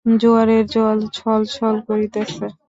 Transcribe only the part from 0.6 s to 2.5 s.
জল ছল ছল করিতেছে।